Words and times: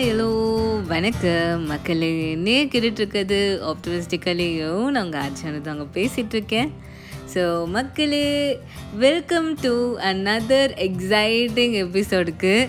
Hi 0.00 0.12
hello 0.12 0.86
வணக்கம். 0.86 1.64
மக்களே 1.64 2.34
நே 2.34 2.64
கேட்டுட்ருக்கிறது 2.66 3.38
ஆப்டமிஸ்டிக்கலையும் 3.62 4.88
நான் 4.88 5.04
உங்கள் 5.04 5.20
ஆச்சானது 5.20 5.68
அங்கே 5.68 5.84
பேசிகிட்ருக்கேன் 5.94 6.70
ஸோ 7.34 7.66
மக்களே 7.66 8.58
வெல்கம் 8.98 9.54
டு 9.54 9.98
அனதர் 9.98 10.72
எக்ஸைட்டிங் 10.76 11.74
எபிசோடுக்கு 11.84 12.68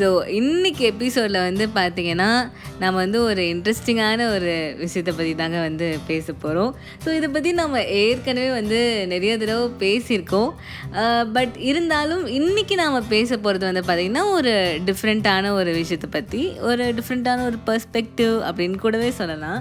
ஸோ 0.00 0.06
இன்றைக்கி 0.36 0.82
எபிசோடில் 0.90 1.38
வந்து 1.46 1.64
பார்த்திங்கன்னா 1.74 2.28
நம்ம 2.82 2.92
வந்து 3.02 3.18
ஒரு 3.22 3.42
இன்ட்ரெஸ்டிங்கான 3.52 4.26
ஒரு 4.34 4.52
விஷயத்தை 4.82 5.12
பற்றி 5.14 5.32
தாங்க 5.40 5.58
வந்து 5.66 5.86
பேச 6.06 6.32
போகிறோம் 6.32 6.70
ஸோ 7.04 7.08
இதை 7.16 7.28
பற்றி 7.28 7.50
நம்ம 7.52 7.82
ஏற்கனவே 8.02 8.50
வந்து 8.50 8.78
நிறைய 9.12 9.32
தடவை 9.38 9.66
பேசியிருக்கோம். 9.82 10.50
பட் 11.36 11.56
இருந்தாலும் 11.70 12.24
இன்றைக்கி 12.38 12.76
நாம் 12.82 13.08
பேச 13.14 13.38
போகிறது 13.38 13.68
வந்து 13.70 13.84
பார்த்திங்கன்னா 13.88 14.24
ஒரு 14.38 14.54
டிஃப்ரெண்ட்டான 14.88 15.52
ஒரு 15.60 15.72
விஷயத்தை 15.80 16.10
பற்றி 16.16 16.42
ஒரு 16.70 16.86
டிஃப்ரெண்ட்டான 17.00 17.44
ஒரு 17.50 17.60
பர்ஸ்பெக்டிவ் 17.68 18.34
அப்படின்னு 18.50 18.78
கூடவே 18.84 19.10
சொல்லலாம். 19.20 19.60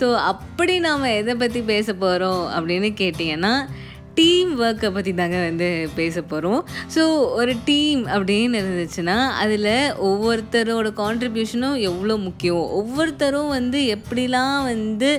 ஸோ 0.00 0.08
அப்படி 0.32 0.76
நாம் 0.86 1.12
எதை 1.20 1.34
பற்றி 1.42 1.62
பேச 1.72 1.88
போகிறோம் 2.04 2.42
அப்படின்னு 2.56 2.90
கேட்டிங்கன்னா 3.02 3.54
டீம் 4.18 4.50
ஒர்க்கை 4.64 4.88
பற்றி 4.96 5.12
தாங்க 5.20 5.38
வந்து 5.46 5.68
பேச 5.98 6.22
போகிறோம் 6.30 6.60
ஸோ 6.94 7.02
ஒரு 7.40 7.52
டீம் 7.68 8.02
அப்படின்னு 8.14 8.60
இருந்துச்சுன்னா 8.62 9.16
அதில் 9.42 9.70
ஒவ்வொருத்தரோட 10.08 10.90
கான்ட்ரிபியூஷனும் 11.02 11.76
எவ்வளோ 11.90 12.14
முக்கியம்? 12.26 12.64
ஒவ்வொருத்தரும் 12.80 13.50
வந்து 13.56 13.80
எப்படிலாம் 13.96 14.58
வந்து 14.72 15.10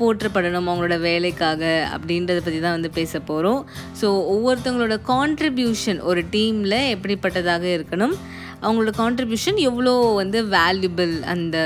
போற்றப்படணும் 0.00 0.68
அவங்களோட 0.68 0.98
வேலைக்காக 1.08 1.62
அப்படின்றத 1.96 2.38
பற்றி 2.44 2.60
தான் 2.60 2.76
வந்து 2.78 2.92
பேச 3.00 3.20
போகிறோம் 3.30 3.60
ஸோ 4.02 4.06
ஒவ்வொருத்தவங்களோட 4.34 4.98
கான்ட்ரிபியூஷன் 5.12 6.00
ஒரு 6.10 6.22
டீமில் 6.36 6.78
எப்படிப்பட்டதாக 6.94 7.66
இருக்கணும்? 7.76 8.16
அவங்களோட 8.64 8.92
கான்ட்ரிபியூஷன் 8.96 9.58
எவ்வளோ 9.62 9.92
வந்து 10.14 10.38
வேல்யூபிள் 10.48 11.12
அந்த 11.24 11.56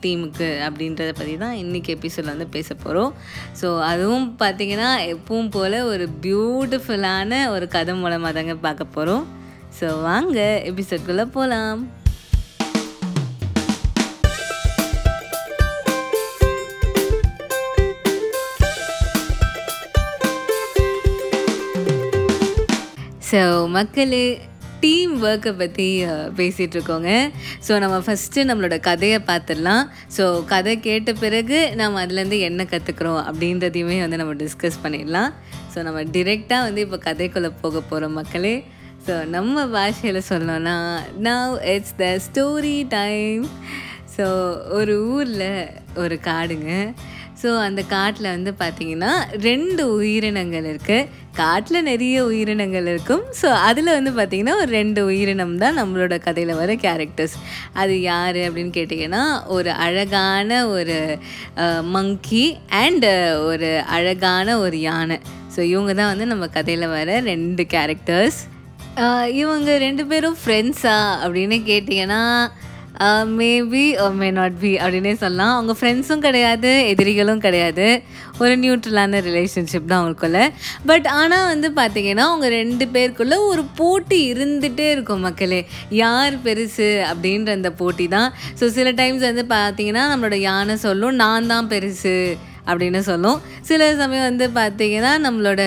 டீமுக்கு 0.00 0.48
அப்படின்றத 0.66 1.10
பற்றி 1.12 1.34
தான் 1.36 1.56
இன்றைக்கி 1.56 1.90
எபிசோடில் 1.94 2.32
வந்து 2.32 2.48
பேச 2.48 2.74
போகிறோம் 2.74 3.12
ஸோ 3.60 3.70
அதுவும் 3.82 4.26
பார்த்திங்கன்னா 4.38 4.90
எப்பவும் 5.12 5.50
போல் 5.50 5.78
ஒரு 5.84 6.06
பியூட்டிஃபுல்லான 6.22 7.42
ஒரு 7.50 7.68
கதை 7.68 7.94
மூலமாக 7.94 8.32
தாங்க 8.32 8.56
பார்க்க 8.60 8.94
போகிறோம் 8.96 9.24
ஸோ 9.80 9.88
வாங்க 10.02 10.38
எபிசோட்குள்ளே 10.64 11.26
போகலாம் 11.30 11.80
ஸோ 23.30 23.40
மக்களே 23.68 24.24
டீம் 24.82 25.12
ஒர்க்கை 25.28 25.52
பற்றி 25.60 25.86
பேசிகிட்டு 26.38 26.76
இருக்கோங்க 26.76 27.10
ஸோ 27.66 27.72
நம்ம 27.84 27.96
ஃபஸ்ட்டு 28.06 28.46
நம்மளோட 28.50 28.76
கதையை 28.88 29.18
பார்த்துடலாம். 29.30 29.84
ஸோ 30.16 30.24
கதை 30.52 30.74
கேட்ட 30.86 31.12
பிறகு 31.24 31.58
நம்ம 31.80 32.02
அதுலேருந்து 32.04 32.38
என்ன 32.48 32.66
கற்றுக்குறோம் 32.72 33.20
அப்படின்றதையுமே 33.30 33.98
வந்து 34.04 34.20
நம்ம 34.22 34.34
டிஸ்கஸ் 34.44 34.82
பண்ணிடலாம். 34.84 35.30
ஸோ 35.74 35.78
நம்ம 35.88 36.02
டிரெக்டாக 36.16 36.66
வந்து 36.68 36.84
இப்போ 36.86 37.00
கதைக்குள்ளே 37.08 37.52
போக 37.62 37.82
போகிற 37.90 38.08
மக்களே. 38.18 38.56
ஸோ 39.06 39.14
நம்ம 39.36 39.66
பாஷையில் 39.76 40.28
சொல்லணும்னா 40.30 40.74
now 41.28 41.54
it's 41.74 41.96
the 42.02 42.06
story 42.26 42.78
time 42.98 43.44
so 44.16 44.26
ஒரு 44.78 44.94
ஊரில் 45.14 45.50
ஒரு 46.02 46.16
காடுங்க. 46.26 46.70
ஸோ 47.42 47.50
அந்த 47.66 47.80
காட்டில் 47.94 48.28
வந்து 48.34 48.50
பார்த்திங்கன்னா 48.62 49.12
ரெண்டு 49.48 49.82
உயிரினங்கள் 49.96 50.66
இருக்குது 50.70 51.08
காட்டில் 51.40 51.86
நிறைய 51.88 52.16
உயிரினங்கள் 52.30 52.86
இருக்கும். 52.92 53.22
ஸோ 53.40 53.48
அதில் 53.68 53.90
வந்து 53.96 54.10
பார்த்திங்கன்னா 54.18 54.54
ஒரு 54.62 54.70
ரெண்டு 54.78 55.00
உயிரினம் 55.10 55.54
தான் 55.62 55.78
நம்மளோட 55.80 56.14
கதையில் 56.26 56.60
வர 56.60 56.74
கேரக்டர்ஸ் 56.84 57.36
அது 57.80 57.94
யார் 58.10 58.40
அப்படின்னு 58.46 58.72
கேட்டிங்கன்னா 58.78 59.22
ஒரு 59.56 59.72
அழகான 59.86 60.60
ஒரு 60.76 60.98
மங்கி 61.96 62.44
அண்டு 62.82 63.12
ஒரு 63.50 63.70
அழகான 63.98 64.58
ஒரு 64.64 64.78
யானை. 64.88 65.18
ஸோ 65.54 65.60
இவங்க 65.72 65.92
தான் 66.00 66.10
வந்து 66.12 66.26
நம்ம 66.32 66.48
கதையில் 66.56 66.92
வர 66.96 67.20
ரெண்டு 67.32 67.64
கேரக்டர்ஸ் 67.76 68.40
இவங்க 69.42 69.70
ரெண்டு 69.86 70.04
பேரும் 70.10 70.36
ஃப்ரெண்ட்ஸா 70.42 70.98
அப்படின்னு 71.24 71.56
கேட்டிங்கன்னா 71.70 72.22
மேபி 73.38 73.84
மே 74.20 74.28
நாட் 74.38 74.56
பி 74.62 74.70
அப்படின்னே 74.82 75.12
சொல்லலாம். 75.22 75.52
அவங்க 75.56 75.74
ஃப்ரெண்ட்ஸும் 75.78 76.24
கிடையாது 76.26 76.70
எதிரிகளும் 76.90 77.42
கிடையாது. 77.46 77.86
ஒரு 78.42 78.54
நியூட்ரலான 78.62 79.20
ரிலேஷன்ஷிப் 79.28 79.88
தான் 79.90 80.00
அவங்களுக்குள்ள 80.00 80.40
பட் 80.90 81.06
ஆனால் 81.20 81.48
வந்து 81.52 81.70
பார்த்திங்கன்னா 81.80 82.26
அவங்க 82.30 82.48
ரெண்டு 82.58 82.86
பேருக்குள்ளே 82.96 83.38
ஒரு 83.50 83.64
போட்டி 83.80 84.20
இருந்துகிட்டே 84.34 84.88
இருக்கும் 84.96 85.24
மக்களே. 85.28 85.62
யார் 86.02 86.36
பெருசு 86.46 86.90
அப்படின்ற 87.10 87.50
அந்த 87.58 87.72
போட்டி 87.80 88.08
தான். 88.16 88.30
ஸோ 88.60 88.66
சில 88.76 88.90
டைம்ஸ் 89.02 89.26
வந்து 89.30 89.46
பார்த்திங்கன்னா 89.56 90.04
நம்மளோட 90.12 90.38
யானை 90.50 90.76
சொல்லும் 90.86 91.20
நான் 91.24 91.50
தான் 91.54 91.72
பெருசு. 91.74 92.16
அப்படின்னு 92.68 93.00
சொல்லும். 93.08 93.38
சில 93.70 93.88
சமயம் 94.00 94.26
வந்து 94.28 94.46
பார்த்திங்கன்னா 94.60 95.12
நம்மளோட 95.26 95.62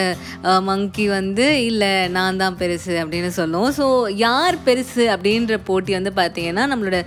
மங்கி 0.69 1.05
வந்து 1.15 1.47
இல்லை 1.69 1.91
நான் 2.17 2.39
தான் 2.43 2.57
பெருசு 2.61 2.95
அப்படின்னு 3.03 3.31
சொல்லும். 3.39 3.69
ஸோ 3.79 3.87
யார் 4.25 4.57
பெருசு 4.67 5.05
அப்படின்ற 5.15 5.57
போட்டி 5.69 5.93
வந்து 5.99 6.13
பார்த்திங்கன்னா 6.21 6.65
நம்மளோட 6.73 6.99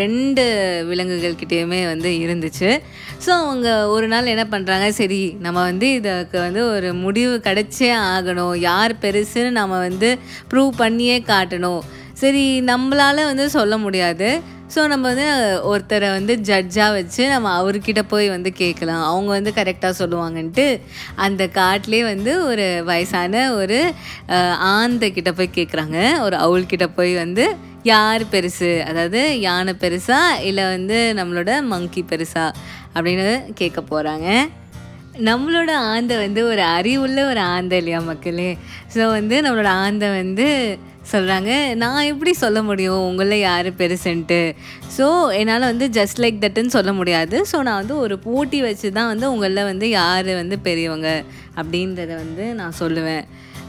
ரெண்டு 0.00 0.44
விலங்குகள்கிட்டேயுமே 0.90 1.82
வந்து 1.92 2.12
இருந்துச்சு. 2.24 2.70
ஸோ 3.26 3.30
அவங்க 3.42 3.68
ஒரு 3.96 4.08
நாள் 4.14 4.32
என்ன 4.34 4.46
பண்ணுறாங்க 4.54 4.88
சரி 5.00 5.22
நம்ம 5.46 5.58
வந்து 5.70 5.88
இதுக்கு 5.98 6.38
வந்து 6.46 6.62
ஒரு 6.74 6.88
முடிவு 7.04 7.34
கிடச்சே 7.48 7.92
ஆகணும். 8.14 8.54
யார் 8.70 8.94
பெருசுன்னு 9.04 9.52
நம்ம 9.60 9.78
வந்து 9.88 10.10
ப்ரூவ் 10.52 10.72
பண்ணியே 10.82 11.18
காட்டணும். 11.32 11.82
சரி 12.20 12.44
நம்மளால் 12.68 13.28
வந்து 13.30 13.44
சொல்ல 13.54 13.74
முடியாது. 13.82 14.28
ஸோ 14.74 14.80
நம்ம 14.92 15.04
வந்து 15.12 15.26
ஒருத்தரை 15.70 16.08
வந்து 16.16 16.34
ஜட்ஜாக 16.48 16.94
வச்சு 16.96 17.22
நம்ம 17.28 17.50
அவர்கிட்ட 17.58 18.02
போய் 18.08 18.26
வந்து 18.28 18.50
கேட்கலாம். 18.52 19.04
அவங்க 19.10 19.30
வந்து 19.38 19.52
கரெக்டாக 19.58 19.92
சொல்லுவாங்கன்ட்டு 20.00 20.66
அந்த 21.26 21.42
காட்டிலே 21.58 22.00
வந்து 22.04 22.32
ஒரு 22.44 22.66
வயசான 22.90 23.44
ஒரு 23.60 23.78
ஆந்தை 24.74 25.08
கிட்ட 25.12 25.32
போய் 25.32 25.56
கேட்குறாங்க. 25.58 25.98
ஒரு 26.26 26.36
அவள்கிட்ட 26.36 26.88
போய் 26.98 27.14
வந்து 27.14 27.46
யார் 27.92 28.22
பெருசு? 28.32 28.70
அதாவது 28.88 29.20
யானை 29.40 29.74
பெருசா 29.80 30.20
இல்லை 30.48 30.64
வந்து 30.74 30.98
நம்மளோட 31.18 31.50
மங்கி 31.72 32.04
பெருசா? 32.12 32.46
அப்படின்னு 32.94 33.28
கேட்க 33.54 33.80
போகிறாங்க 33.90 34.28
நம்மளோட 35.28 35.70
ஆந்தை 35.92 36.14
வந்து 36.16 36.40
ஒரு 36.48 36.62
அறிவுள்ள 36.76 37.20
ஒரு 37.30 37.40
ஆந்தை 37.54 37.76
இல்லையா 37.78 38.00
மக்களே? 38.08 38.50
ஸோ 38.94 39.02
வந்து 39.10 39.36
நம்மளோட 39.40 39.70
ஆந்தை 39.84 40.08
வந்து 40.20 40.46
சொல்கிறாங்க 41.12 41.50
நான் 41.82 42.08
எப்படி 42.12 42.32
சொல்ல 42.42 42.58
முடியும்? 42.68 43.02
உங்களில் 43.08 43.44
யார் 43.48 43.68
பெருசுன்ட்டு. 43.80 44.40
ஸோ 44.96 45.06
என்னால் 45.38 45.70
வந்து 45.72 45.86
ஜஸ்ட் 45.98 46.20
லைக் 46.24 46.42
தட்டுன்னு 46.44 46.76
சொல்ல 46.76 46.92
முடியாது. 47.00 47.38
ஸோ 47.50 47.56
நான் 47.68 47.80
வந்து 47.82 47.96
ஒரு 48.04 48.16
போட்டி 48.28 48.60
வச்சு 48.68 48.88
தான் 48.98 49.10
வந்து 49.12 49.26
உங்களில் 49.34 49.68
வந்து 49.70 49.88
யார் 50.00 50.30
வந்து 50.42 50.58
பெரியவங்க 50.68 51.10
அப்படின்றத 51.60 52.12
வந்து 52.22 52.46
நான் 52.60 52.80
சொல்லுவேன். 52.82 53.26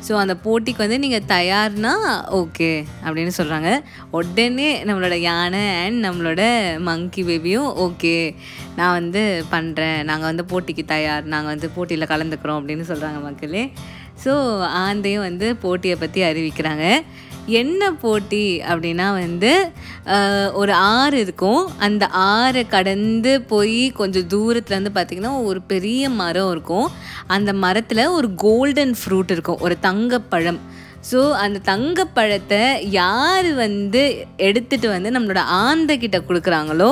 ஸோ 0.07 0.13
அந்த 0.21 0.33
போட்டிக்கு 0.43 0.81
வந்து 0.83 0.97
நீங்கள் 1.03 1.27
தயார்னா 1.33 1.93
ஓகே 2.39 2.69
அப்படின்னு 3.05 3.33
சொல்கிறாங்க 3.37 3.69
உடனே 4.17 4.67
நம்மளோட 4.87 5.15
யானை 5.29 5.63
அண்ட் 5.83 5.99
நம்மளோட 6.07 6.41
மங்கி 6.87 7.23
பேபியும் 7.29 7.69
ஓகே 7.85 8.15
நான் 8.79 8.95
வந்து 8.99 9.23
பண்ணுறேன் 9.53 9.99
நாங்கள் 10.09 10.29
வந்து 10.31 10.45
போட்டிக்கு 10.51 10.85
தயார். 10.95 11.25
நாங்கள் 11.33 11.53
வந்து 11.55 11.69
போட்டியில் 11.77 12.11
கலந்துக்கிறோம் 12.13 12.59
அப்படின்னு 12.61 12.85
சொல்கிறாங்க 12.91 13.21
மக்களே. 13.27 13.63
ஸோ 14.23 14.33
ஆந்தையும் 14.83 15.25
வந்து 15.29 15.47
போட்டியை 15.63 15.97
பற்றி 16.03 16.21
அறிவிக்கிறாங்க. 16.29 16.85
என்ன 17.61 17.91
போட்டி 18.03 18.45
அப்படின்னா 18.69 19.07
வந்து 19.23 19.51
ஒரு 20.61 20.73
ஆறு 20.97 21.17
இருக்கும். 21.25 21.61
அந்த 21.87 22.05
ஆறை 22.37 22.63
கடந்து 22.75 23.33
போய் 23.51 23.81
கொஞ்சம் 23.99 24.29
தூரத்தில் 24.33 24.95
பார்த்திங்கன்னா 24.97 25.35
ஒரு 25.49 25.61
பெரிய 25.73 26.09
மரம் 26.21 26.51
இருக்கும். 26.55 26.89
அந்த 27.35 27.53
மரத்தில் 27.65 28.13
ஒரு 28.17 28.29
கோல்டன் 28.47 28.95
ஃப்ரூட் 29.01 29.33
இருக்கும். 29.35 29.61
ஒரு 29.67 29.77
தங்கப்பழம். 29.87 30.61
ஸோ 31.09 31.19
அந்த 31.43 31.57
தங்கப்பழத்தை 31.69 32.61
யார் 32.95 33.47
வந்து 33.61 34.01
எடுத்துகிட்டு 34.47 34.87
வந்து 34.93 35.09
நம்மளோட 35.15 35.41
ஆந்தை 35.65 35.95
கிட்ட 35.97 36.17
கொடுக்குறாங்களோ 36.29 36.89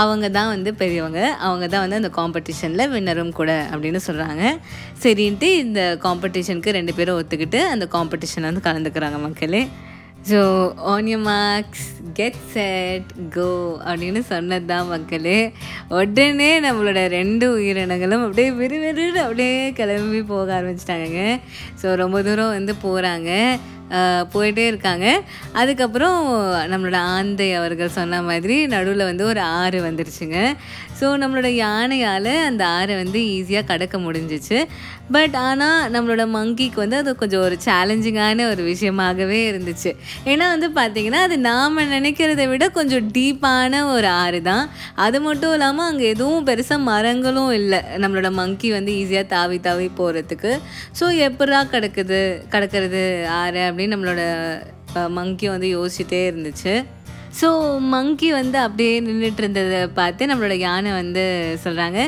அவங்க 0.00 0.26
தான் 0.36 0.50
வந்து 0.54 0.70
பெரியவங்க. 0.80 1.20
அவங்க 1.46 1.66
தான் 1.74 1.84
வந்து 1.84 2.00
அந்த 2.00 2.10
காம்படிஷனில் 2.18 2.92
வின்னரும் 2.94 3.32
கூட 3.38 3.52
அப்படின்னு 3.72 4.02
சொல்கிறாங்க 4.08 4.44
சரின்ட்டு 5.04 5.50
இந்த 5.64 5.80
காம்படிஷனுக்கு 6.04 6.76
ரெண்டு 6.78 6.94
பேரும் 6.98 7.18
ஒத்துக்கிட்டு 7.20 7.62
அந்த 7.74 7.88
காம்படிஷன் 7.96 8.48
வந்து 8.50 8.66
கலந்துக்கிறாங்க 8.68 9.20
மக்களே. 9.26 9.62
So 10.30 10.38
on 10.82 11.06
you 11.06 11.18
marks 11.18 11.86
get 12.12 12.38
set 12.52 13.08
go 13.34 13.48
அப்படின்னு 13.84 14.20
சொன்னது 14.20 14.64
தான் 14.64 14.86
மக்களே. 14.86 15.52
உடனே 15.88 16.60
நம்மளோட 16.60 17.08
ரெண்டு 17.08 17.50
உயிரினங்களும் 17.52 18.24
அப்படியே 18.24 18.50
விறுவிறுன்னு 18.50 19.22
அப்படியே 19.24 19.72
கிளம்பி 19.72 20.22
போக 20.22 20.60
ஆரம்பிச்சிட்டாங்க 20.60 21.20
ஸோ 21.82 21.94
ரொம்ப 21.94 22.22
தூரம் 22.22 22.48
வந்து 22.48 22.74
போகிறாங்க 22.82 23.30
போயிட்டே 24.34 24.64
இருக்காங்க. 24.70 25.06
அதுக்கப்புறம் 25.60 26.18
நம்மளோட 26.72 26.98
ஆந்தை 27.16 27.48
அவர்கள் 27.58 27.96
சொன்ன 27.98 28.22
மாதிரி 28.28 28.56
நடுவில் 28.74 29.08
வந்து 29.10 29.24
ஒரு 29.32 29.42
ஆறு 29.60 29.80
வந்துருச்சுங்க. 29.88 30.38
ஸோ 30.98 31.06
நம்மளோட 31.20 31.48
யானையால் 31.64 32.32
அந்த 32.48 32.62
ஆறை 32.78 32.94
வந்து 33.02 33.20
ஈஸியாக 33.36 33.68
கடக்க 33.70 33.96
முடிஞ்சிச்சு. 34.04 34.58
பட் 35.14 35.34
ஆனால் 35.46 35.88
நம்மளோட 35.94 36.24
மங்கிக்கு 36.34 36.78
வந்து 36.82 36.98
அது 37.02 37.10
கொஞ்சம் 37.22 37.42
ஒரு 37.46 37.56
சேலஞ்சிங்கான 37.66 38.46
ஒரு 38.52 38.62
விஷயமாகவே 38.70 39.40
இருந்துச்சு. 39.50 39.90
ஏன்னா 40.30 40.46
வந்து 40.54 40.68
பார்த்திங்கன்னா 40.78 41.20
அது 41.26 41.36
நாம் 41.48 41.80
நினைக்கிறத 41.96 42.44
விட 42.52 42.68
கொஞ்சம் 42.78 43.08
டீப்பான 43.16 43.82
ஒரு 43.94 44.08
ஆறு 44.22 44.40
தான். 44.50 44.64
அது 45.06 45.20
மட்டும் 45.26 45.54
இல்லாமல் 45.56 45.88
அங்கே 45.90 46.06
எதுவும் 46.14 46.46
பெருசாக 46.50 46.80
மரங்களும் 46.90 47.52
இல்லை. 47.60 47.80
நம்மளோட 48.04 48.30
மங்கி 48.40 48.70
வந்து 48.76 48.92
ஈஸியாக 49.02 49.32
தாவி 49.34 49.58
தாவி 49.68 49.88
போகிறதுக்கு 50.00 50.52
ஸோ 51.00 51.06
எப்படா 51.28 51.60
கிடக்குது 51.74 52.22
கிடக்கிறது 52.54 53.04
ஆறு 53.42 53.60
அப்படின்னு 53.74 53.96
நம்மளோட 53.96 54.22
மங்கி 55.08 55.48
வந்து 55.48 55.68
யோசிச்சுட்டே 55.76 56.20
இருந்துச்சு. 56.30 56.74
ஸோ 57.40 57.48
மங்கி 57.94 58.28
வந்து 58.32 58.58
அப்படியே 58.58 59.00
நின்றுட்டு 59.00 59.42
இருந்ததை 59.42 59.86
பார்த்து 59.86 60.26
நம்மளோட 60.26 60.56
யானை 60.58 60.90
வந்து 60.92 61.24
சொல்கிறாங்க 61.64 62.00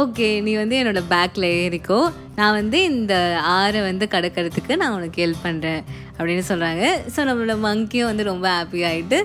ஓகே 0.00 0.26
நீ 0.42 0.52
வந்து 0.54 0.76
என்னோடய 0.80 1.10
பேக்கில் 1.12 1.46
ஏறிக்கோ. 1.60 2.12
நான் 2.36 2.52
வந்து 2.52 2.82
இந்த 2.82 3.14
ஆறை 3.42 3.80
வந்து 3.82 4.06
கடக்கிறதுக்கு 4.12 4.76
நான் 4.76 4.92
உனக்கு 4.92 5.24
ஹெல்ப் 5.24 5.46
பண்ணுறேன் 5.46 5.82
அப்படின்னு 6.20 6.44
சொல்கிறாங்க 6.48 6.84
ஸோ 7.14 7.20
நம்மளோட 7.28 7.54
மங்கியும் 7.66 8.08
வந்து 8.10 8.24
ரொம்ப 8.30 8.46
ஹாப்பி 8.56 8.80
ஆகிட்டு 8.88 9.18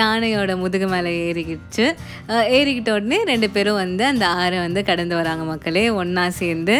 யானையோட 0.00 0.52
முதுகு 0.62 0.88
மேலே 0.94 1.12
ஏறிக்கிச்சு. 1.28 1.86
ஏறிக்கிட்ட 2.56 2.90
உடனே 2.98 3.18
ரெண்டு 3.32 3.48
பேரும் 3.56 3.80
வந்து 3.84 4.04
அந்த 4.12 4.26
ஆறை 4.42 4.58
வந்து 4.66 4.82
கடந்து 4.90 5.16
வராங்க 5.20 5.44
மக்களே 5.52 5.86
ஒன்றா 6.02 6.26
சேர்ந்து. 6.42 6.76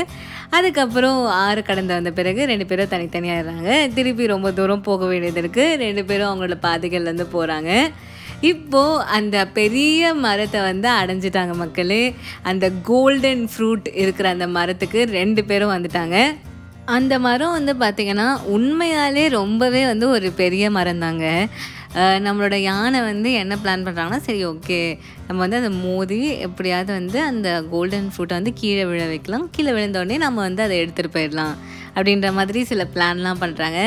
அதுக்கப்புறம் 0.58 1.18
ஆறு 1.46 1.60
கடந்து 1.70 1.92
வந்த 1.96 2.10
பிறகு 2.20 2.44
ரெண்டு 2.50 2.64
பேரும் 2.70 2.92
தனித்தனியாகிறாங்க 2.94 3.70
திருப்பி 3.96 4.24
ரொம்ப 4.34 4.48
தூரம் 4.60 4.86
போக 4.88 5.06
வேண்டியது 5.10 5.42
இருக்குது 5.42 5.76
ரெண்டு 5.84 6.02
பேரும் 6.08 6.28
அவங்களோட 6.30 6.58
பாதைகள்லேருந்து 6.68 7.26
போகிறாங்க 7.34 7.72
இப்போது 8.50 9.02
அந்த 9.16 9.36
பெரிய 9.58 10.12
மரத்தை 10.24 10.60
வந்து 10.68 10.88
அடைஞ்சிட்டாங்க 11.00 11.54
மக்களே. 11.62 12.02
அந்த 12.50 12.66
கோல்டன் 12.90 13.42
ஃப்ரூட் 13.52 13.88
இருக்கிற 14.02 14.28
அந்த 14.34 14.46
மரத்துக்கு 14.56 15.00
ரெண்டு 15.18 15.42
பேரும் 15.50 15.74
வந்துட்டாங்க. 15.74 16.16
அந்த 16.96 17.14
மரம் 17.26 17.56
வந்து 17.56 17.72
பார்த்திங்கன்னா 17.82 18.28
உண்மையாலே 18.54 19.24
ரொம்பவே 19.40 19.82
வந்து 19.90 20.06
ஒரு 20.16 20.28
பெரிய 20.40 20.64
மரம் 20.76 21.02
தாங்க 21.04 21.26
நம்மளோட 22.26 22.56
யானை 22.68 22.98
வந்து 23.08 23.28
என்ன 23.42 23.54
பிளான் 23.62 23.84
பண்ணுறாங்கன்னா 23.86 24.20
சரி 24.26 24.40
ஓகே 24.46 24.78
நம்ம 25.26 25.38
வந்து 25.44 25.58
அதை 25.60 25.70
மோதி 25.86 26.18
எப்படியாவது 26.46 26.90
வந்து 26.98 27.18
அந்த 27.30 27.48
கோல்டன் 27.72 28.08
ஃப்ரூட்டை 28.12 28.36
வந்து 28.38 28.52
கீழே 28.60 28.84
விழ 28.90 29.00
வைக்கலாம். 29.12 29.46
கீழே 29.54 29.72
விழுந்தோடனே 29.76 30.16
நம்ம 30.24 30.38
வந்து 30.48 30.62
அதை 30.66 30.76
எடுத்துகிட்டு 30.82 31.16
போயிடலாம். 31.16 31.54
அப்படின்ற 31.94 32.28
மாதிரி 32.38 32.60
சில 32.70 32.82
பிளான்லாம் 32.94 33.40
பண்ணுறாங்க 33.42 33.80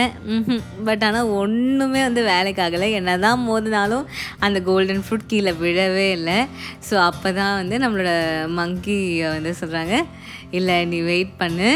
பட் 0.88 1.04
ஆனால் 1.08 1.32
ஒன்றுமே 1.42 2.02
வந்து 2.08 2.24
வேலைக்காகலை. 2.32 2.90
என்ன 3.00 3.18
தான் 3.26 3.44
மோதினாலும் 3.48 4.06
அந்த 4.48 4.60
கோல்டன் 4.70 5.04
ஃப்ரூட் 5.06 5.30
கீழே 5.34 5.54
விழவே 5.64 6.08
இல்லை. 6.18 6.40
ஸோ 6.90 6.96
அப்போ 7.10 7.32
தான் 7.40 7.56
வந்து 7.62 7.78
நம்மளோட 7.86 8.12
மங்கி 8.60 9.00
வந்து 9.36 9.54
சொல்கிறாங்க 9.62 9.96
இல்லை 10.60 10.78
நீ 10.94 11.00
வெயிட் 11.12 11.34
பண்ணு. 11.44 11.72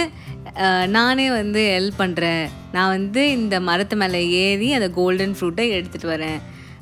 நானே 0.97 1.25
வந்து 1.39 1.61
ஹெல்ப் 1.75 2.01
பண்ணுறேன் 2.03 2.45
நான் 2.75 2.93
வந்து 2.97 3.21
இந்த 3.37 3.55
மரத்து 3.69 3.95
மேலே 4.01 4.21
ஏறி 4.43 4.69
அந்த 4.77 4.87
கோல்டன் 4.99 5.35
ஃப்ரூட்டை 5.37 5.65
எடுத்துகிட்டு 5.77 6.13
வரேன். 6.15 6.39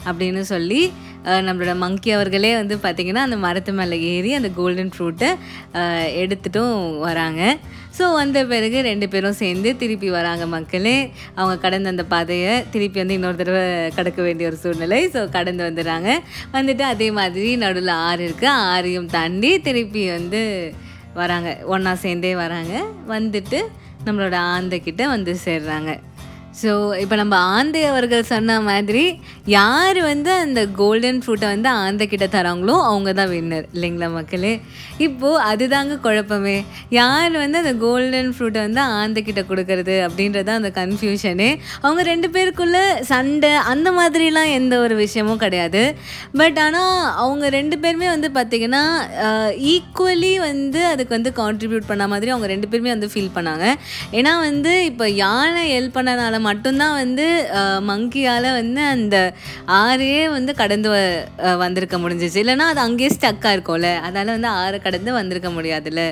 அப்படின்னு 0.09 0.41
சொல்லி 0.51 0.81
நம்மளோட 1.48 1.74
மங்கி 1.83 2.10
அவர்களே 2.18 2.51
வந்து 2.62 2.75
பார்த்திங்கன்னா 2.83 3.24
அந்த 3.27 3.38
மரத்து 3.45 3.72
மேலே 3.80 3.98
ஏறி 4.13 4.31
அந்த 4.39 4.50
கோல்டன் 4.60 4.92
ஃப்ரூட்டை 4.95 5.30
எடுத்துட்டும் 6.24 6.75
வராங்க. 7.07 7.42
ஸோ 7.98 8.06
வந்த 8.19 8.39
பிறகு 8.51 8.77
ரெண்டு 8.88 9.07
பேரும் 9.12 9.38
சேர்ந்து 9.42 9.69
திருப்பி 9.81 10.10
வராங்க 10.16 10.45
மக்களே. 10.56 10.95
அவங்க 11.39 11.56
கடந்த 11.66 11.94
அந்த 11.94 12.04
பாதையை 12.13 12.54
திருப்பி 12.74 13.00
வந்து 13.01 13.18
இன்னொரு 13.18 13.39
தடவை 13.42 13.63
கடக்க 13.98 14.19
வேண்டிய 14.27 14.50
ஒரு 14.51 14.57
சூழ்நிலை. 14.63 15.00
ஸோ 15.13 15.22
கடந்து 15.38 15.63
வந்துடுறாங்க. 15.68 16.10
வந்துட்டு 16.57 16.86
அதே 16.94 17.07
மாதிரி 17.19 17.51
நடுவில் 17.63 17.94
ஆறு 18.07 18.24
இருக்குது 18.27 18.57
ஆறையும் 18.74 19.10
தாண்டி 19.16 19.51
திருப்பி 19.68 20.04
வந்து 20.18 20.42
வராங்க. 21.22 21.50
ஒன்றா 21.74 21.94
சேர்ந்தே 22.06 22.33
வராங்க. 22.44 22.75
வந்துட்டு 23.16 23.62
நம்மளோட 24.07 24.38
ஆந்தைக்கிட்ட 24.56 25.04
வந்து 25.16 25.33
சேர்றாங்க. 25.48 25.92
ஸோ 26.62 26.72
இப்போ 27.04 27.16
நம்ம 27.22 27.36
ஆந்தை 27.56 27.81
அவர்கள் 27.92 28.30
சொன்ன 28.31 28.57
மாதிரி 28.68 29.02
யார் 29.56 29.98
வந்து 30.10 30.31
அந்த 30.44 30.62
கோல்டன் 30.80 31.19
ஃப்ரூட்டை 31.24 31.48
வந்து 31.54 31.69
ஆந்தை 31.84 32.06
கிட்ட 32.07 32.28
தராங்களோ 32.36 32.75
அவங்க 32.90 33.10
தான் 33.19 33.31
வின்னர் 33.34 33.66
இல்லைங்களா 33.75 34.07
மக்களே? 34.16 34.54
இப்போது 35.06 35.42
அதுதாங்க 35.52 35.96
குழப்பமே. 36.06 36.56
யார் 37.00 37.36
வந்து 37.44 37.57
அந்த 37.63 37.74
கோல்டன் 37.84 38.31
ஃப்ரூட்டை 38.36 38.62
வந்து 38.68 38.81
ஆந்தைக்கிட்ட 39.00 39.44
கொடுக்கறது 39.50 39.96
அப்படின்றது 40.07 40.52
அந்த 40.60 40.72
கன்ஃபியூஷனு 40.80 41.50
அவங்க 41.86 42.04
ரெண்டு 42.12 42.30
பேருக்குள்ள 42.36 42.78
சண்டை 43.12 43.51
அந்த 43.74 43.92
மாதிரிலாம் 43.98 44.54
எந்த 44.60 44.80
ஒரு 44.86 44.98
விஷயமும் 45.04 45.42
கிடையாது. 45.44 45.84
பட் 46.42 46.62
ஆனால் 46.66 46.96
அவங்க 47.25 47.46
ரெண்டு 47.58 47.78
பேருமே 47.84 48.10
வந்து 48.16 48.31
பார்த்திங்கன்னா 48.40 48.84
ஈக்குவலி 49.74 50.34
வந்து 50.48 50.81
அதுக்கு 50.94 51.16
வந்து 51.18 51.34
கான்ட்ரிபியூட் 51.42 51.90
பண்ண 51.92 52.08
மாதிரி 52.13 52.31
அவங்க 52.36 52.50
ரெண்டு 52.54 52.69
பேருமே 52.72 52.94
வந்து 52.96 53.12
ஃபீல் 53.13 53.36
பண்ணாங்க. 53.38 53.66
ஏன்னா 54.19 54.34
வந்து 54.48 54.74
இப்போ 54.92 55.06
யானை 55.24 55.66
ஹெல்ப் 55.75 55.98
பண்ணனால 56.00 56.44
மட்டும்தான் 56.45 56.95
வந்து 57.00 57.25
மங்கியால் 57.89 58.47
வந்து 58.57 58.81
அந்த 58.92 59.18
ஆறையே 59.80 60.24
வந்து 60.33 60.51
கடந்து 60.56 60.89
வ 60.89 60.97
வந்திருக்க 61.62 61.97
முடிஞ்சிச்சு. 62.00 62.39
இல்லைன்னா 62.42 62.68
அது 62.71 62.81
அங்கேயே 62.83 63.12
ஸ்டக்காக 63.13 63.56
இருக்கும்ல. 63.56 63.74
அதனால் 64.06 64.36
வந்து 64.36 64.50
ஆறை 64.59 64.80
கடந்து 64.81 65.12
வந்திருக்க 65.18 65.50
முடியாதுல்ல. 65.56 66.03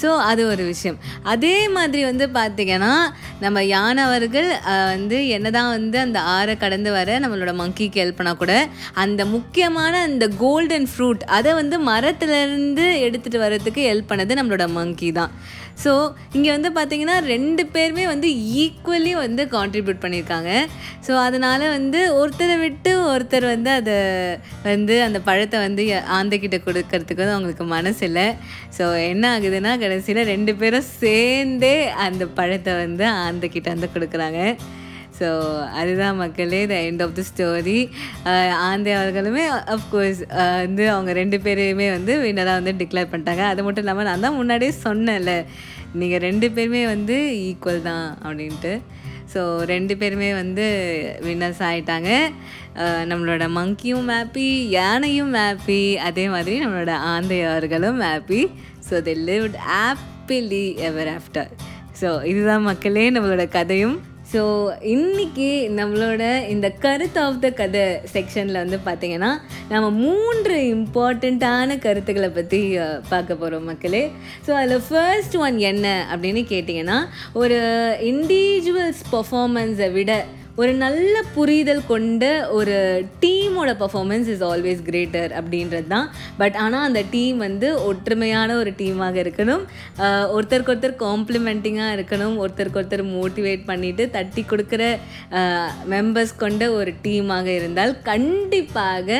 ஸோ 0.00 0.08
அது 0.26 0.42
ஒரு 0.48 0.62
விஷயம். 0.66 0.96
அதே 1.32 1.44
மாதிரி 1.74 2.02
வந்து 2.06 2.24
பார்த்திங்கன்னா 2.34 2.92
நம்ம 3.40 3.58
யானவர்கள் 3.70 4.24
அஹ், 4.66 4.88
வந்து 4.92 5.18
என்னதான் 5.36 5.70
வந்து 5.74 5.98
அந்த 6.02 6.18
ஆறை 6.34 6.56
கடந்து 6.58 6.90
வர 6.92 7.18
நம்மளோட 7.22 7.52
மங்கிக்கு 7.60 8.02
ஹெல்ப் 8.02 8.18
பண்ணால் 8.18 8.40
கூட 8.42 8.54
அந்த 9.02 9.22
முக்கியமான 9.34 9.74
அந்த 10.06 10.26
கோல்டன் 10.42 10.88
ஃப்ரூட் 10.90 11.04
அதை 11.36 11.52
வந்து 11.56 11.78
மரத்துலேருந்து 11.88 12.86
எடுத்துகிட்டு 13.06 13.44
வர்றதுக்கு 13.44 13.82
ஹெல்ப் 13.88 14.10
பண்ணது 14.10 14.38
நம்மளோட 14.38 14.66
மங்கி 14.76 15.10
தான். 15.14 15.32
ஸோ 15.82 15.92
இங்கே 16.36 16.50
வந்து 16.54 16.70
பார்த்திங்கன்னா 16.76 17.16
ரெண்டு 17.32 17.62
பேருமே 17.74 18.04
வந்து 18.12 18.28
ஈக்குவலி 18.62 19.12
வந்து 19.24 19.42
கான்ட்ரிபியூட் 19.54 20.02
பண்ணியிருக்காங்க 20.04 20.50
ஸோ 21.06 21.12
அதனால் 21.24 21.64
வந்து 21.76 22.00
ஒருத்தரை 22.20 22.56
விட்டு 22.64 22.92
ஒருத்தர் 23.12 23.46
வந்து 23.54 23.70
அதை 23.78 23.96
வந்து 24.70 24.94
அந்த 25.06 25.18
பழத்தை 25.28 25.58
வந்து 25.66 25.84
ஆந்தைக்கிட்ட 26.18 26.58
கொடுக்கறதுக்கு 26.68 27.22
வந்து 27.24 27.36
அவங்களுக்கு 27.36 27.66
மனசு 27.76 28.02
இல்லை. 28.08 28.26
ஸோ 28.78 28.86
என்ன 29.10 29.24
ஆகுதுன்னா 29.34 29.74
கடைசியில் 29.84 30.28
ரெண்டு 30.32 30.54
பேரும் 30.62 30.88
சேர்ந்தே 31.02 31.76
அந்த 32.06 32.26
பழத்தை 32.40 32.74
வந்து 32.84 33.06
ஆந்தைக்கிட்ட 33.26 33.68
வந்து 33.74 33.94
கொடுக்குறாங்க. 33.94 34.40
ஸோ 35.18 35.28
அதுதான் 35.80 36.18
மக்களே 36.22 36.60
the 36.72 36.76
end 36.88 37.02
of 37.04 37.14
the 37.18 37.22
story 37.28 37.78
ஆந்தை 38.68 38.92
அவர்களுமே 38.98 39.44
அஃப்கோர்ஸ் 39.74 40.20
uh, 40.40 40.56
வந்து 40.64 40.84
அவங்க 40.94 41.10
ரெண்டு 41.20 41.38
பேரையுமே 41.44 41.86
வந்து 41.96 42.12
வின்னராக 42.24 42.58
வந்து 42.60 42.72
டிக்ளேர் 42.80 43.10
பண்ணிட்டாங்க. 43.12 43.44
அது 43.52 43.62
மட்டும் 43.66 43.84
இல்லாமல் 43.84 44.08
நான் 44.08 44.24
தான் 44.26 44.38
முன்னாடியே 44.40 44.72
சொன்னேன்ல 44.86 45.34
நீங்கள் 46.00 46.22
ரெண்டு 46.28 46.46
பேருமே 46.56 46.82
வந்து 46.94 47.16
ஈக்குவல் 47.48 47.86
தான் 47.90 48.08
அப்படின்ட்டு. 48.24 48.72
ஸோ 49.32 49.40
ரெண்டு 49.72 49.94
பேருமே 50.00 50.30
வந்து 50.40 50.66
வின்னர்ஸ் 51.26 51.62
ஆகிட்டாங்க 51.68 52.10
uh, 52.82 53.00
நம்மளோட 53.10 53.46
மங்கியும் 53.58 54.10
ஹாப்பி 54.14 54.48
யானையும் 54.78 55.32
ஹாப்பி 55.40 55.80
அதே 56.08 56.26
மாதிரி 56.34 56.56
நம்மளோட 56.64 56.94
ஆந்தையவர்களும் 57.14 58.00
happy 58.08 58.42
so 58.88 59.00
they 59.08 59.14
lived 59.30 59.58
happily 59.70 60.66
ever 60.90 61.10
after 61.16 61.50
so 62.00 62.10
இதுதான் 62.32 62.68
மக்களே 62.68 63.06
நம்மளோட 63.16 63.46
கதையும். 63.56 63.96
ஸோ 64.32 64.40
இன்னைக்கு 64.82 65.48
நம்மளோட 65.76 66.22
இந்த 66.48 66.68
கருத்து 66.70 67.20
ஆஃப் 67.20 67.40
த 67.40 67.50
கதை 67.50 67.82
செக்ஷனில் 68.12 68.60
வந்து 68.62 68.78
பார்த்தீங்கன்னா 68.84 69.30
நம்ம 69.68 69.90
மூன்று 69.90 70.56
இம்பார்ட்டண்ட்டான 70.74 71.78
கருத்துக்களை 71.78 72.28
பற்றி 72.28 72.60
பார்க்க 73.08 73.34
போகிறோம் 73.34 73.64
மக்களே. 73.64 74.10
ஸோ 74.46 74.50
அதில் 74.50 74.82
ஃபர்ஸ்ட் 74.88 75.36
ஒன் 75.36 75.58
என்ன 75.58 76.06
அப்படின்னு 76.12 76.42
கேட்டிங்கன்னா 76.52 76.98
ஒரு 77.32 77.58
இண்டிவிஜுவல்ஸ் 78.02 79.04
பர்ஃபார்மன்ஸை 79.12 79.92
விட 79.92 80.24
ஒரு 80.60 80.72
நல்ல 80.82 81.14
புரிதல் 81.34 81.80
கொண்ட 81.90 82.24
ஒரு 82.58 82.76
டீமோட 83.22 83.70
பர்ஃபார்மன்ஸ் 83.80 84.28
இஸ் 84.34 84.44
ஆல்வேஸ் 84.50 84.80
கிரேட்டர் 84.86 85.32
அப்படின்றது 85.40 85.88
தான் 85.92 86.06
பட் 86.40 86.56
ஆனால் 86.62 86.84
அந்த 86.88 87.00
டீம் 87.14 87.38
வந்து 87.46 87.68
ஒற்றுமையான 87.88 88.56
ஒரு 88.60 88.70
டீமாக 88.78 89.16
இருக்கணும். 89.24 89.64
ஒருத்தருக்கு 90.34 90.72
ஒருத்தர் 90.74 90.96
காம்ப்ளிமெண்டிங்காக 91.06 91.96
இருக்கணும். 91.96 92.36
ஒருத்தருக்கு 92.42 92.80
ஒருத்தர் 92.82 93.04
மோட்டிவேட் 93.16 93.68
பண்ணிவிட்டு 93.72 94.06
தட்டி 94.16 94.44
கொடுக்குற 94.52 94.84
மெம்பர்ஸ் 95.94 96.34
கொண்ட 96.44 96.70
ஒரு 96.78 96.94
டீமாக 97.04 97.48
இருந்தால் 97.58 97.94
கண்டிப்பாக 98.10 99.18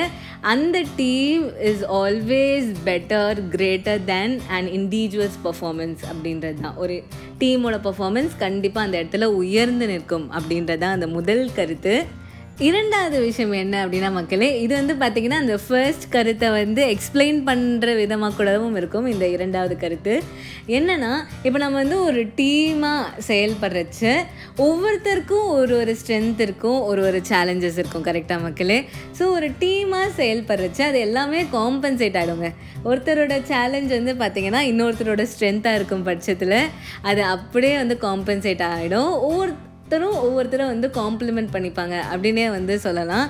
அந்த 0.55 0.78
team 0.97 1.45
is 1.71 1.85
always 2.00 2.69
better 2.88 3.38
greater 3.55 4.02
than 4.11 4.35
and 4.57 4.69
individuals 4.78 5.38
performance 5.47 6.02
அப்படின்றது 6.11 6.59
தான் 6.66 6.76
ஒரு 6.85 6.97
டீமோட 7.40 7.76
பர்ஃபார்மன்ஸ் 7.87 8.35
கண்டிப்பாக 8.45 8.87
அந்த 8.87 8.97
இடத்துல 9.02 9.26
உயர்ந்து 9.43 9.87
நிற்கும் 9.87 10.26
அப்படின்றது 10.37 10.81
தான் 10.85 10.97
அந்த 10.97 11.07
முதல் 11.07 11.25
கருத்து. 11.35 12.25
இரண்டாவது 12.59 13.21
விஷயம் 13.21 13.52
என்ன 13.52 13.87
அப்படின்னா 13.87 14.12
மக்களே 14.12 14.61
இது 14.61 14.73
வந்து 14.75 14.95
பார்த்திங்கன்னா 14.95 15.38
அந்த 15.42 15.59
ஃபர்ஸ்ட் 15.68 16.09
கருத்தை 16.11 16.50
வந்து 16.50 16.83
எக்ஸ்பிளைன் 16.95 17.38
பண்ணுற 17.49 17.97
விதமாக 17.97 18.35
கூடவும் 18.35 18.76
இருக்கும் 18.76 19.06
இந்த 19.06 19.28
இரண்டாவது 19.28 19.76
கருத்து. 19.76 20.23
என்னென்னா 20.66 21.11
இப்போ 21.42 21.59
நம்ம 21.59 21.76
வந்து 21.76 22.02
ஒரு 22.02 22.23
டீமாக 22.38 23.02
செயல்படுறச்ச 23.28 24.14
ஒவ்வொருத்தருக்கும் 24.56 25.47
ஒரு 25.49 25.76
ஒரு 25.76 25.97
ஸ்ட்ரென்த் 26.02 26.40
இருக்கும் 26.40 26.80
ஒரு 26.80 27.02
ஒரு 27.02 27.21
சேலஞ்சஸ் 27.33 27.78
இருக்கும் 27.78 28.06
கரெக்டாக 28.09 28.40
மக்களே? 28.40 28.88
ஸோ 29.18 29.30
ஒரு 29.30 29.50
டீமாக 29.62 30.09
செயல்படுறச்ச 30.23 30.80
அது 30.80 31.00
எல்லாமே 31.00 31.42
காம்பன்சேட் 31.52 32.18
ஆகிடுங்க 32.23 32.50
ஒருத்தரோட 32.85 33.42
சேலஞ்ச் 33.52 33.97
வந்து 33.99 34.14
பார்த்திங்கன்னா 34.25 34.62
இன்னொருத்தரோட 34.73 35.26
ஸ்ட்ரென்த்தாக 35.35 35.75
இருக்கும் 35.75 36.02
பட்சத்தில் 36.02 36.59
அது 37.02 37.23
அப்படியே 37.23 37.76
வந்து 37.76 37.99
காம்பன்சேட் 38.00 38.66
ஆகிடும் 38.73 39.12
ஒவ்வொரு 39.21 39.54
ஒவ்வொருத்தரும் 39.87 40.23
ஒவ்வொருத்தரும் 40.26 40.71
வந்து 40.73 40.88
காம்ப்ளிமெண்ட் 41.00 41.52
பண்ணிப்பாங்க 41.55 41.97
அப்படின்னே 42.12 42.47
வந்து 42.55 42.75
சொல்லலாம். 42.85 43.26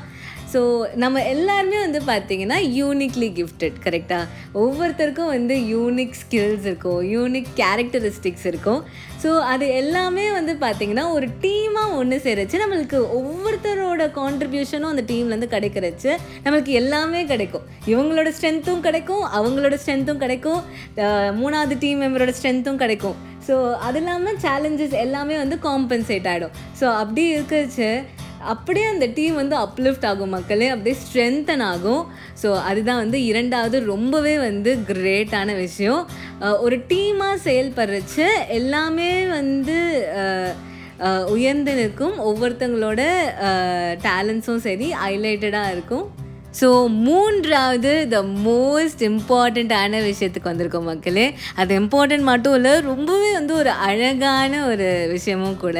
ஸோ 0.52 0.60
நம்ம 1.02 1.22
எல்லாருமே 1.32 1.78
வந்து 1.84 2.00
பார்த்திங்கன்னா 2.10 2.58
யூனிக்லி 2.76 3.28
கிஃப்டட் 3.38 3.76
கரெக்டாக 3.86 4.30
ஒவ்வொருத்தருக்கும் 4.62 5.32
வந்து 5.34 5.54
யூனிக் 5.72 6.16
ஸ்கில்ஸ் 6.20 6.66
இருக்கும் 6.68 7.02
யூனிக் 7.14 7.50
கேரக்டரிஸ்டிக்ஸ் 7.60 8.46
இருக்கும். 8.50 8.80
ஸோ 9.22 9.30
அது 9.52 9.66
எல்லாமே 9.82 10.26
வந்து 10.38 10.54
பார்த்திங்கன்னா 10.64 11.06
ஒரு 11.16 11.28
டீமாக 11.44 11.98
ஒன்று 12.00 12.18
சேரச்சு 12.26 12.62
நம்மளுக்கு 12.64 13.00
ஒவ்வொருத்தரோட 13.18 14.06
கான்ட்ரிபியூஷனும் 14.20 14.92
அந்த 14.92 15.04
டீம்லேருந்து 15.12 15.52
கிடைக்கிறச்சு 15.56 16.10
நம்மளுக்கு 16.44 16.74
எல்லாமே 16.82 17.22
கிடைக்கும். 17.34 17.66
இவங்களோட 17.92 18.30
ஸ்ட்ரென்த்தும் 18.38 18.84
கிடைக்கும் 18.88 19.24
அவங்களோட 19.38 19.76
ஸ்ட்ரென்த்தும் 19.84 20.24
கிடைக்கும் 20.26 20.62
மூணாவது 21.42 21.76
டீம் 21.84 22.02
மெம்பரோட 22.06 22.34
ஸ்ட்ரென்த்தும் 22.40 22.82
கிடைக்கும். 22.84 23.18
ஸோ 23.46 23.54
அது 23.86 23.98
இல்லாமல் 24.02 24.38
சேலஞ்சஸ் 24.44 24.94
எல்லாமே 25.06 25.36
வந்து 25.44 25.58
காம்பன்சேட் 25.68 26.28
ஆகிடும் 26.32 26.54
ஸோ 26.80 26.86
அப்படி 27.02 27.24
இருக்கிறச்சு 27.34 27.90
அப்படியே 28.52 28.86
அந்த 28.92 29.06
டீம் 29.16 29.36
வந்து 29.40 29.56
அப்லிஃப்ட் 29.62 30.06
ஆகும் 30.08 30.34
மக்களே 30.34 30.66
அப்படியே 30.72 30.96
ஸ்ட்ரென்தன் 31.02 31.64
ஆகும். 31.70 32.02
ஸோ 32.42 32.48
அதுதான் 32.68 33.00
வந்து 33.02 33.18
இரண்டாவது 33.30 33.76
ரொம்பவே 33.92 34.34
வந்து 34.44 34.72
கிரேட்டான 34.90 35.56
விஷயம். 35.64 36.02
ஒரு 36.64 36.76
டீமாக 36.90 37.42
செயல்படுறச்சு 37.46 38.26
எல்லாமே 38.58 39.10
வந்து 39.38 39.78
உயர்ந்து 41.34 41.72
நிற்கும். 41.80 42.14
ஒவ்வொருத்தங்களோட 42.28 43.02
டேலண்ட்ஸும் 44.06 44.64
சரி 44.68 44.88
ஹைலைட்டடாக 45.02 45.72
இருக்கும். 45.74 46.06
ஸோ 46.60 46.68
மூன்றாவது 46.88 48.06
த 48.10 48.18
மோஸ்ட் 48.46 49.02
இம்பார்ட்டண்ட்டான 49.08 50.00
விஷயத்துக்கு 50.10 50.50
வந்திருக்கோம் 50.50 50.88
மக்களே. 50.90 51.26
அது 51.54 51.80
இம்பார்ட்டண்ட் 51.80 52.26
மட்டும் 52.30 52.54
இல்லை 52.54 52.80
ரொம்பவே 52.80 53.32
வந்து 53.32 53.54
ஒரு 53.54 53.70
அழகான 53.70 54.66
ஒரு 54.66 55.06
விஷயமும் 55.10 55.56
கூட. 55.56 55.78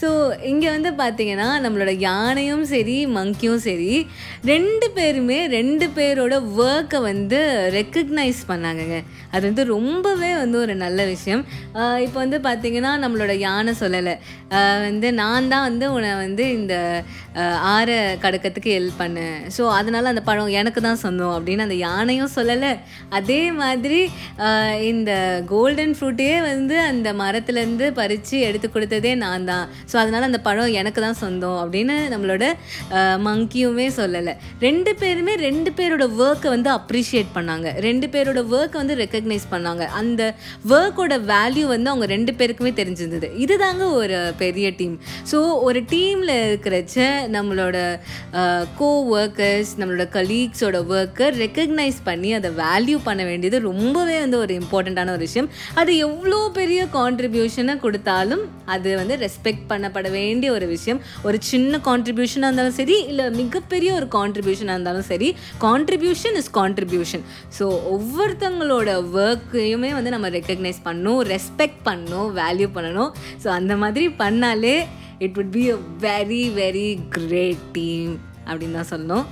ஸோ 0.00 0.08
இங்கே 0.50 0.68
வந்து 0.74 0.90
பார்த்திங்கன்னா 1.02 1.48
நம்மளோட 1.64 1.92
யானையும் 2.08 2.64
சரி 2.72 2.96
மங்கியும் 3.16 3.62
சரி 3.68 3.92
ரெண்டு 4.50 4.86
பேருமே 4.96 5.38
ரெண்டு 5.58 5.86
பேரோட 5.96 6.34
ஒர்க்கை 6.64 6.98
வந்து 7.10 7.40
ரெக்கக்னைஸ் 7.76 8.42
பண்ணாங்கங்க. 8.50 8.98
அது 9.34 9.42
வந்து 9.48 9.64
ரொம்பவே 9.74 10.30
வந்து 10.42 10.56
ஒரு 10.64 10.74
நல்ல 10.84 11.00
விஷயம். 11.14 11.42
இப்போ 12.06 12.18
வந்து 12.24 12.38
பார்த்திங்கன்னா 12.46 12.92
நம்மளோட 13.04 13.32
யானை 13.46 13.72
சொல்லலை. 13.82 14.14
வந்து 14.86 15.08
நான் 15.22 15.50
தான் 15.52 15.66
வந்து 15.68 15.86
உன்னை 15.94 16.12
வந்து 16.24 16.44
இந்த 16.58 16.74
ஆற 17.74 17.90
கடக்கிறதுக்கு 18.22 18.70
ஹெல்ப் 18.76 19.00
பண்ணேன். 19.02 19.36
ஸோ 19.56 19.62
அதனால் 19.78 20.10
அந்த 20.12 20.22
பழம் 20.28 20.54
எனக்கு 20.60 20.80
தான் 20.86 21.02
சொந்தம் 21.04 21.34
அப்படின்னு 21.36 21.66
அந்த 21.66 21.76
யானையும் 21.86 22.32
சொல்லலை. 22.36 22.72
அதே 23.18 23.40
மாதிரி 23.60 24.00
இந்த 24.92 25.10
கோல்டன் 25.52 25.94
ஃப்ரூட்டையே 25.98 26.38
வந்து 26.50 26.76
அந்த 26.90 27.08
மரத்துலேருந்து 27.22 27.88
பறித்து 28.00 28.38
எடுத்து 28.48 28.70
கொடுத்ததே 28.76 29.12
நான் 29.24 29.48
தான். 29.52 29.66
ஸோ 29.90 29.96
அதனால் 30.02 30.26
அந்த 30.28 30.40
பழம் 30.46 30.74
எனக்கு 30.80 31.00
தான் 31.06 31.18
சொந்தம் 31.22 31.58
அப்படின்னு 31.62 31.96
நம்மளோட 32.14 32.44
மங்கியுமே 33.26 33.86
சொல்லலை. 33.98 34.34
ரெண்டு 34.66 34.92
பேருமே 35.00 35.34
ரெண்டு 35.46 35.70
பேரோட 35.78 36.06
ஒர்க்கை 36.24 36.48
வந்து 36.54 36.70
அப்ரிஷியேட் 36.78 37.30
பண்ணாங்க. 37.36 37.68
ரெண்டு 37.86 38.06
பேரோட 38.14 38.40
ஒர்க்கை 38.58 38.78
வந்து 38.82 38.96
ரெக்கக்னைஸ் 39.02 39.46
பண்ணாங்க. 39.54 39.84
அந்த 40.00 40.22
ஒர்க்கோட 40.76 41.16
வேல்யூ 41.32 41.66
வந்து 41.74 41.92
அவங்க 41.92 42.08
ரெண்டு 42.14 42.34
பேருக்குமே 42.40 42.72
தெரிஞ்சிருந்தது. 42.80 43.30
இதுதாங்க 43.44 43.84
ஒரு 44.00 44.18
பெரிய 44.42 44.66
டீம் 44.80 44.96
ஸோ 45.32 45.40
ஒரு 45.68 45.82
டீமில் 45.94 46.34
இருக்கிறச்ச 46.48 46.96
நம்மளோட 47.36 47.76
கோ 48.80 48.90
ஒர்க்கர்ஸ் 49.18 49.72
நம்மளோட 49.80 50.06
கலீக்ஸோட 50.18 50.76
ஒர்க்கை 50.96 51.26
ரெக்கக்னைஸ் 51.42 51.98
பண்ணி 52.08 52.30
அதை 52.38 52.50
வேல்யூ 52.62 52.98
பண்ண 53.08 53.22
வேண்டியது 53.30 53.58
ரொம்பவே 53.70 54.16
வந்து 54.24 54.38
ஒரு 54.44 54.52
இம்பார்ட்டண்ட்டான 54.60 55.12
ஒரு 55.16 55.24
விஷயம். 55.28 55.50
அது 55.80 55.92
எவ்வளோ 56.06 56.38
பெரிய 56.60 56.80
கான்ட்ரிபியூஷனை 56.98 57.74
கொடுத்தாலும் 57.84 58.44
அது 58.74 58.88
வந்து 59.00 59.14
ரெஸ்பெக்ட் 59.24 59.66
பண்ணப்பட 59.78 60.10
வேண்டிய 60.18 60.50
ஒரு 60.58 60.68
விஷயம். 60.74 61.02
ஒரு 61.28 61.40
சின்ன 61.50 61.80
கான்ட்ரிபியூஷனாக 61.88 62.48
இருந்தாலும் 62.48 62.78
சரி 62.80 62.98
இல்லை 63.10 63.26
மிகப்பெரிய 63.40 63.90
ஒரு 64.00 64.06
கான்ட்ரிபியூஷனாக 64.18 64.76
இருந்தாலும் 64.76 65.08
சரி 65.10 65.30
கான்ட்ரிபியூஷன் 65.66 66.36
இஸ் 66.42 66.52
கான்ட்ரிபியூஷன் 66.60 67.24
ஸோ 67.58 67.64
ஒவ்வொருத்தங்களோட 67.94 68.88
ஒர்க்கையுமே 69.24 69.90
வந்து 69.96 70.12
நம்ம 70.14 70.28
ரெக்கக்னைஸ் 70.38 70.80
பண்ணணும் 70.86 71.20
ரெஸ்பெக்ட் 71.34 71.82
பண்ணணும் 71.88 72.30
வேல்யூ 72.40 72.68
பண்ணணும். 72.76 73.10
ஸோ 73.42 73.48
அந்த 73.58 73.76
மாதிரி 73.82 74.06
பண்ணாலே 74.22 74.76
it 75.24 75.36
would 75.38 75.54
be 75.58 75.64
a 75.74 75.76
very 76.06 76.42
very 76.60 76.88
great 77.16 77.64
team 77.76 78.14
அப்படின்னு 78.48 78.78
தான் 78.80 78.90
சொல்லணும். 78.92 79.26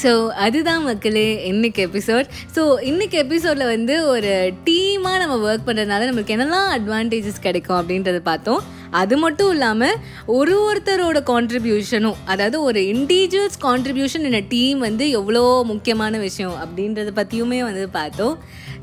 ஸோ 0.00 0.10
அதுதான் 0.44 0.84
மக்களே 0.86 1.26
இன்னைக்கு 1.50 1.80
எபிசோட் 1.88 2.26
ஸோ 2.54 2.62
இன்னைக்கு 2.90 3.16
எபிசோடில் 3.24 3.70
வந்து 3.74 3.94
ஒரு 4.14 4.32
டீமாக 4.66 5.20
நம்ம 5.22 5.36
ஒர்க் 5.48 5.68
பண்ணுறதுனால 5.68 6.08
நம்மளுக்கு 6.08 6.34
என்னெல்லாம் 6.36 6.70
அட்வான்டேஜஸ் 6.78 7.44
கிடைக்கும் 7.46 7.78
அப்படின்றத 7.80 8.20
பார்த்தோம். 8.30 8.62
அது 9.00 9.14
மட்டும் 9.22 9.50
இல்லாமல் 9.54 9.98
ஒரு 10.36 10.54
ஒருத்தரோட 10.66 11.18
கான்ட்ரிபியூஷனும் 11.32 12.20
அதாவது 12.32 12.58
ஒரு 12.68 12.80
இண்டிவிஜுவல்ஸ் 12.92 13.58
கான்ட்ரிபியூஷன் 13.66 14.26
இன் 14.28 14.38
டீம் 14.54 14.80
வந்து 14.88 15.06
எவ்வளோ 15.20 15.42
முக்கியமான 15.72 16.18
விஷயம் 16.26 16.56
அப்படின்றத 16.64 17.12
பற்றியுமே 17.20 17.60
வந்து 17.68 17.86
பார்த்தோம். 17.98 18.36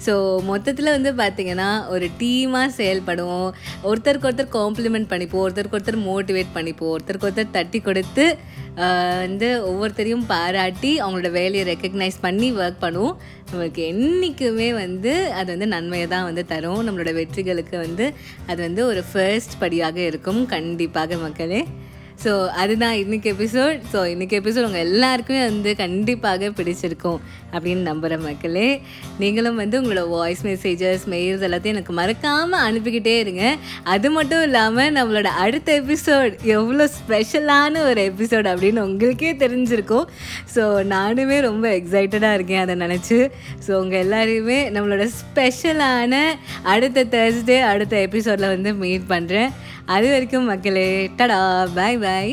ஸோ 0.06 0.14
மொத்தத்தில் 0.50 0.94
வந்து 0.96 1.12
பார்த்திங்கன்னா 1.20 1.70
ஒரு 1.94 2.06
டீமாக 2.22 2.70
செயல்படுவோம். 2.80 3.50
ஒருத்தருக்கு 3.90 4.28
ஒருத்தர் 4.30 4.56
காம்ப்ளிமெண்ட் 4.60 5.12
பண்ணிப்போம் 5.14 5.44
ஒருத்தருக்கு 5.46 5.78
ஒருத்தர் 5.80 6.06
மோட்டிவேட் 6.10 6.52
பண்ணிப்போம் 6.58 6.94
ஒருத்தருக்கு 6.96 7.30
ஒருத்தர் 7.30 7.56
தட்டி 7.58 7.82
கொடுத்து 7.88 8.26
வந்து 9.24 9.48
ஒவ்வொருத்தரையும் 9.70 10.26
பாராட்டி 10.32 10.92
அவங்களோட 11.02 11.30
வேலையை 11.40 11.64
ரெக்கக்னைஸ் 11.70 12.18
பண்ணி 12.24 12.48
ஒர்க் 12.60 12.80
பண்ணுவோம். 12.86 13.18
நம்மளுக்கு 13.50 13.82
என்றைக்குமே 13.92 14.70
வந்து 14.80 15.12
அது 15.40 15.50
வந்து 15.54 15.68
நன்மையை 15.74 16.08
தான் 16.14 16.26
வந்து 16.30 16.44
தரும். 16.54 16.82
நம்மளோட 16.88 17.12
வெற்றிகளுக்கு 17.20 17.76
வந்து 17.86 18.06
அது 18.52 18.60
வந்து 18.68 18.82
ஒரு 18.92 19.02
ஃபர்ஸ்ட் 19.10 19.56
படியாக 19.64 19.98
இருக்கும் 20.12 20.44
கண்டிப்பாக 20.46 21.18
மக்களே. 21.18 21.64
ஸோ 22.24 22.32
அதுதான் 22.62 22.94
இன்றைக்கி 22.94 23.28
எபிசோட் 23.32 23.78
ஸோ 23.94 24.00
இன்றைக்கி 24.12 24.36
எபிசோட் 24.40 24.68
உங்கள் 24.68 24.84
எல்லாருக்குமே 24.88 25.40
வந்து 25.46 25.76
கண்டிப்பாக 25.76 26.50
பிடிச்சிருக்கும் 26.58 27.18
அப்படின்னு 27.54 27.84
நம்புகிற 27.88 28.18
மக்களே. 28.26 28.68
நீங்களும் 29.22 29.56
வந்து 29.56 29.76
உங்களோட 29.82 30.04
வாய்ஸ் 30.10 30.44
மெசேஜஸ் 30.46 31.04
மெயில்ஸ் 31.14 31.46
எல்லாத்தையும் 31.48 31.76
எனக்கு 31.78 31.94
மறக்காமல் 31.94 32.64
அனுப்பிக்கிட்டே 32.68 33.16
இருங்க. 33.24 33.44
அது 33.84 34.12
மட்டும் 34.12 34.44
இல்லாமல் 34.44 34.94
நம்மளோட 34.98 35.32
அடுத்த 35.46 35.82
எபிசோட் 35.82 36.36
எவ்வளோ 36.58 36.88
ஸ்பெஷலான 37.00 37.84
ஒரு 37.90 38.04
எபிசோட் 38.12 38.52
அப்படின்னு 38.54 38.86
உங்களுக்கே 38.90 39.34
தெரிஞ்சிருக்கும். 39.44 40.08
ஸோ 40.56 40.64
நானுமே 40.96 41.40
ரொம்ப 41.50 41.68
எக்ஸைட்டடாக 41.80 42.34
இருக்கேன் 42.34 42.64
அதை 42.66 42.76
நினச்சி. 42.86 43.20
ஸோ 43.68 43.74
உங்கள் 43.82 44.04
எல்லாரையுமே 44.06 44.62
நம்மளோட 44.78 45.10
ஸ்பெஷலான 45.20 46.24
அடுத்த 46.76 47.08
தேர்ஸ்டே 47.18 47.60
அடுத்த 47.74 47.96
எபிசோடில் 48.08 48.54
வந்து 48.56 48.74
மீட் 48.86 49.12
பண்ணுறேன் 49.14 49.52
அது 49.88 50.08
வரைக்கும் 50.12 50.46
மக்களே 50.46 51.10
டடா 51.20 51.40
பாய் 51.76 51.98
பாய் 51.98 52.32